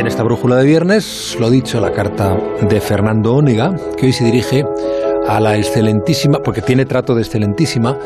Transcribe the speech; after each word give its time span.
en 0.00 0.06
esta 0.06 0.22
brújula 0.22 0.56
de 0.56 0.64
viernes, 0.64 1.36
lo 1.38 1.50
dicho, 1.50 1.78
la 1.78 1.92
carta 1.92 2.34
de 2.62 2.80
Fernando 2.80 3.34
Ónega, 3.34 3.76
que 3.98 4.06
hoy 4.06 4.12
se 4.14 4.24
dirige 4.24 4.64
a 5.28 5.38
la 5.40 5.58
excelentísima, 5.58 6.38
porque 6.38 6.62
tiene 6.62 6.86
trato 6.86 7.14
de 7.14 7.20
excelentísima, 7.20 7.98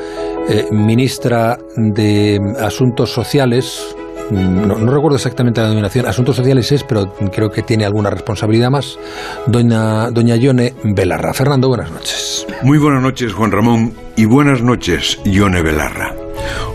eh, 0.48 0.66
ministra 0.72 1.56
de 1.76 2.40
Asuntos 2.60 3.12
Sociales, 3.12 3.94
mm, 4.28 4.66
no, 4.66 4.74
recuerdo 4.90 5.14
exactamente 5.14 5.60
la 5.60 5.68
denominación, 5.68 6.06
Asuntos 6.06 6.34
Sociales 6.34 6.72
es, 6.72 6.82
pero 6.82 7.14
creo 7.32 7.50
que 7.50 7.62
tiene 7.62 7.84
alguna 7.84 8.10
responsabilidad 8.10 8.70
más, 8.70 8.98
doña, 9.46 10.10
doña 10.10 10.34
Yone 10.34 10.74
Belarra. 10.82 11.32
Fernando, 11.32 11.68
buenas 11.68 11.92
noches. 11.92 12.44
Muy 12.62 12.78
buenas 12.78 13.02
noches, 13.02 13.32
Juan 13.32 13.52
Ramón, 13.52 13.92
y 14.16 14.24
buenas 14.24 14.62
noches, 14.62 15.20
Yone 15.24 15.62
Belarra. 15.62 16.23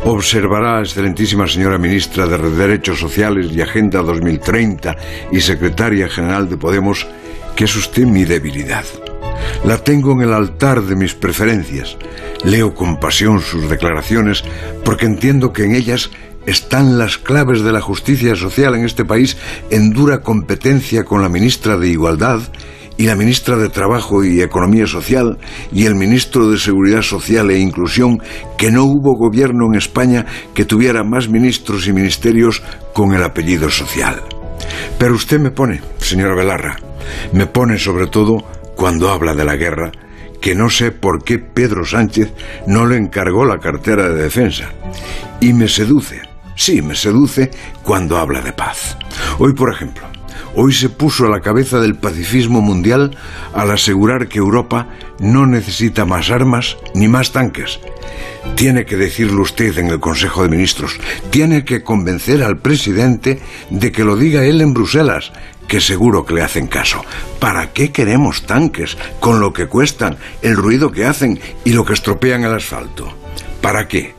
Observará, 0.06 0.80
excelentísima 0.80 1.48
señora 1.48 1.78
ministra 1.78 2.26
de 2.26 2.38
Derechos 2.50 3.00
Sociales 3.00 3.52
y 3.52 3.62
Agenda 3.62 4.02
2030 4.02 4.96
y 5.32 5.42
secretaria 5.42 6.08
general 6.10 6.50
de 6.50 6.58
Podemos, 6.58 7.08
que 7.56 7.66
es 7.66 7.76
usted 7.76 8.06
mi 8.06 8.26
debilidad. 8.26 8.86
La 9.66 9.78
tengo 9.78 10.14
en 10.14 10.22
el 10.22 10.34
altar 10.34 10.82
de 10.84 10.96
mis 10.96 11.14
preferencias. 11.14 11.98
Leo 12.44 12.74
con 12.74 13.00
pasión 13.00 13.42
sus 13.42 13.70
declaraciones 13.70 14.44
porque 14.86 15.06
entiendo 15.06 15.52
que 15.52 15.66
en 15.66 15.76
ellas 15.76 16.10
están 16.46 16.98
las 16.98 17.18
claves 17.18 17.62
de 17.62 17.72
la 17.72 17.82
justicia 17.82 18.36
social 18.36 18.76
en 18.76 18.86
este 18.86 19.06
país 19.06 19.38
en 19.70 19.92
dura 19.92 20.22
competencia 20.22 21.04
con 21.04 21.22
la 21.22 21.30
ministra 21.30 21.78
de 21.78 21.90
Igualdad 21.90 22.42
y 23.00 23.06
la 23.06 23.16
ministra 23.16 23.56
de 23.56 23.70
Trabajo 23.70 24.26
y 24.26 24.42
Economía 24.42 24.86
Social 24.86 25.38
y 25.72 25.86
el 25.86 25.96
ministro 25.96 26.52
de 26.52 26.58
Seguridad 26.58 27.02
Social 27.02 27.50
e 27.50 27.58
Inclusión 27.58 28.22
que 28.58 28.72
no 28.72 28.84
hubo 28.84 29.16
gobierno 29.18 29.68
en 29.68 29.76
España 29.76 30.26
que 30.54 30.66
tuviera 30.66 31.06
más 31.06 31.30
ministros 31.30 31.88
y 31.88 31.94
ministerios 31.94 32.62
con 32.94 33.14
el 33.14 33.24
apellido 33.24 33.70
social. 33.70 34.22
Pero 34.98 35.16
usted 35.16 35.40
me 35.40 35.52
pone, 35.52 35.80
señora 36.00 36.36
Belarra, 36.36 36.76
me 37.32 37.48
pone 37.48 37.78
sobre 37.78 38.08
todo 38.08 38.44
cuando 38.76 39.10
habla 39.10 39.34
de 39.34 39.46
la 39.46 39.56
guerra, 39.56 39.94
que 40.42 40.54
no 40.54 40.70
sé 40.70 40.92
por 40.92 41.24
qué 41.24 41.40
Pedro 41.40 41.86
Sánchez 41.86 42.34
no 42.68 42.86
le 42.86 42.98
encargó 42.98 43.46
la 43.46 43.60
cartera 43.60 44.10
de 44.10 44.24
defensa. 44.24 44.74
Y 45.40 45.54
me 45.54 45.70
seduce, 45.70 46.22
sí, 46.58 46.82
me 46.82 46.96
seduce 46.96 47.50
cuando 47.82 48.18
habla 48.18 48.42
de 48.42 48.52
paz. 48.52 48.98
Hoy, 49.38 49.54
por 49.54 49.74
ejemplo, 49.74 50.06
hoy 50.56 50.74
se 50.74 50.90
puso 50.90 51.26
a 51.26 51.30
la 51.30 51.42
cabeza 51.42 51.80
del 51.80 51.96
pacifismo 51.96 52.62
mundial 52.62 53.18
al 53.54 53.72
asegurar 53.72 54.28
que 54.28 54.40
Europa 54.40 54.88
no 55.20 55.46
necesita 55.46 56.06
más 56.06 56.30
armas 56.30 56.78
ni 56.94 57.08
más 57.08 57.32
tanques. 57.32 57.80
Tiene 58.56 58.86
que 58.86 58.98
decirlo 58.98 59.42
usted 59.42 59.78
en 59.78 59.88
el 59.88 60.00
Consejo 60.00 60.44
de 60.44 60.50
Ministros. 60.50 61.00
Tiene 61.30 61.64
que 61.64 61.84
convencer 61.84 62.44
al 62.44 62.58
presidente 62.58 63.40
de 63.70 63.92
que 63.92 64.04
lo 64.04 64.16
diga 64.16 64.46
él 64.46 64.62
en 64.62 64.74
Bruselas, 64.74 65.32
que 65.68 65.80
seguro 65.80 66.26
que 66.26 66.34
le 66.34 66.42
hacen 66.42 66.68
caso. 66.68 67.04
¿Para 67.40 67.72
qué 67.72 67.92
queremos 67.92 68.46
tanques 68.46 68.98
con 69.20 69.40
lo 69.40 69.54
que 69.54 69.68
cuestan, 69.68 70.18
el 70.42 70.56
ruido 70.56 70.92
que 70.92 71.06
hacen 71.06 71.40
y 71.64 71.74
lo 71.74 71.86
que 71.86 71.94
estropean 71.94 72.44
el 72.44 72.54
asfalto? 72.54 73.14
¿Para 73.62 73.88
qué? 73.88 74.16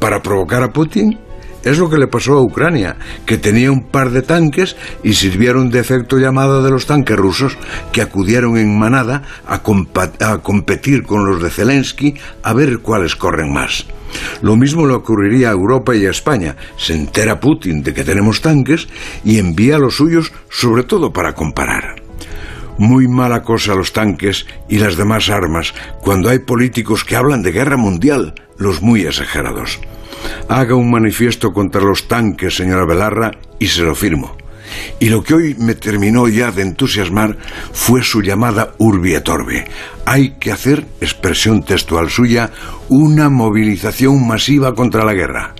¿Para 0.00 0.22
provocar 0.22 0.62
a 0.62 0.72
Putin? 0.72 1.25
Es 1.66 1.78
lo 1.78 1.90
que 1.90 1.98
le 1.98 2.06
pasó 2.06 2.34
a 2.34 2.42
Ucrania, 2.42 2.96
que 3.26 3.38
tenía 3.38 3.72
un 3.72 3.82
par 3.82 4.10
de 4.10 4.22
tanques 4.22 4.76
y 5.02 5.14
sirvieron 5.14 5.68
de 5.68 5.80
efecto 5.80 6.16
llamada 6.16 6.62
de 6.62 6.70
los 6.70 6.86
tanques 6.86 7.16
rusos 7.16 7.58
que 7.90 8.02
acudieron 8.02 8.56
en 8.56 8.78
manada 8.78 9.24
a, 9.48 9.64
competir 10.42 11.02
con 11.02 11.26
los 11.26 11.42
de 11.42 11.50
Zelensky 11.50 12.14
a 12.44 12.52
ver 12.52 12.78
cuáles 12.78 13.16
corren 13.16 13.52
más. 13.52 13.84
Lo 14.42 14.54
mismo 14.54 14.86
le 14.86 14.94
ocurriría 14.94 15.48
a 15.48 15.54
Europa 15.54 15.96
y 15.96 16.06
a 16.06 16.10
España. 16.10 16.54
Se 16.76 16.94
entera 16.94 17.40
Putin 17.40 17.82
de 17.82 17.92
que 17.92 18.04
tenemos 18.04 18.40
tanques 18.40 18.86
y 19.24 19.40
envía 19.40 19.76
los 19.76 19.96
suyos 19.96 20.32
sobre 20.48 20.84
todo 20.84 21.12
para 21.12 21.34
comparar. 21.34 22.05
Muy 22.78 23.08
mala 23.08 23.42
cosa 23.42 23.74
los 23.74 23.92
tanques 23.92 24.46
y 24.68 24.78
las 24.78 24.96
demás 24.96 25.30
armas 25.30 25.74
cuando 26.00 26.28
hay 26.28 26.40
políticos 26.40 27.04
que 27.04 27.16
hablan 27.16 27.42
de 27.42 27.52
guerra 27.52 27.76
mundial, 27.76 28.34
los 28.58 28.82
muy 28.82 29.02
exagerados. 29.02 29.80
Haga 30.48 30.74
un 30.74 30.90
manifiesto 30.90 31.52
contra 31.52 31.80
los 31.80 32.08
tanques, 32.08 32.56
señora 32.56 32.84
Belarra, 32.84 33.32
y 33.58 33.66
se 33.66 33.82
lo 33.82 33.94
firmo. 33.94 34.36
Y 34.98 35.08
lo 35.08 35.22
que 35.22 35.34
hoy 35.34 35.56
me 35.58 35.74
terminó 35.74 36.28
ya 36.28 36.50
de 36.50 36.62
entusiasmar 36.62 37.36
fue 37.72 38.02
su 38.02 38.20
llamada 38.20 38.72
Urbi 38.78 39.14
et 39.14 39.28
Orbe. 39.28 39.64
Hay 40.04 40.36
que 40.38 40.52
hacer, 40.52 40.84
expresión 41.00 41.62
textual 41.62 42.10
suya, 42.10 42.50
una 42.88 43.28
movilización 43.30 44.26
masiva 44.26 44.74
contra 44.74 45.04
la 45.04 45.14
guerra. 45.14 45.54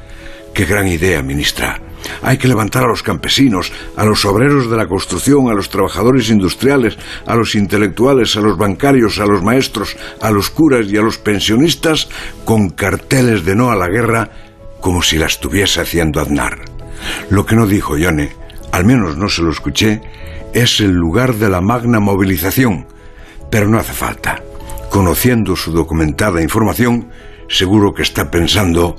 Qué 0.53 0.65
gran 0.65 0.89
idea, 0.89 1.23
ministra. 1.23 1.81
Hay 2.23 2.39
que 2.39 2.49
levantar 2.49 2.85
a 2.85 2.89
los 2.89 3.03
campesinos, 3.03 3.73
a 3.97 4.05
los 4.05 4.25
obreros 4.25 4.71
de 4.71 4.77
la 4.77 4.87
construcción, 4.87 5.51
a 5.51 5.55
los 5.55 5.71
trabajadores 5.71 6.31
industriales, 6.31 6.97
a 7.27 7.35
los 7.35 7.55
intelectuales, 7.55 8.37
a 8.37 8.41
los 8.41 8.57
bancarios, 8.57 9.19
a 9.19 9.27
los 9.27 9.43
maestros, 9.43 9.97
a 10.21 10.31
los 10.31 10.51
curas 10.51 10.87
y 10.89 10.97
a 10.97 11.03
los 11.03 11.19
pensionistas 11.19 12.09
con 12.45 12.71
carteles 12.71 13.45
de 13.45 13.57
no 13.57 13.71
a 13.71 13.77
la 13.77 13.89
guerra 13.89 14.31
como 14.81 15.03
si 15.03 15.19
la 15.19 15.27
estuviese 15.27 15.81
haciendo 15.81 16.21
Aznar. 16.21 16.61
Lo 17.31 17.45
que 17.45 17.57
no 17.57 17.67
dijo 17.67 17.97
Yone 17.97 18.47
al 18.77 18.85
menos 18.85 19.17
no 19.17 19.31
se 19.31 19.41
lo 19.41 19.51
escuché, 19.51 20.03
es 20.53 20.81
el 20.81 20.93
lugar 20.93 21.37
de 21.37 21.49
la 21.49 21.63
magna 21.63 21.99
movilización, 21.99 22.87
pero 23.51 23.69
no 23.69 23.79
hace 23.79 23.95
falta. 23.95 24.43
Conociendo 24.91 25.57
su 25.57 25.73
documentada 25.73 26.43
información, 26.43 27.09
seguro 27.49 27.95
que 27.95 28.03
está 28.03 28.31
pensando 28.31 28.97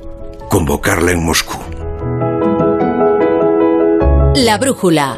convocarla 0.49 1.11
en 1.11 1.23
Moscú. 1.23 1.59
La 4.45 4.59
brújula. 4.59 5.17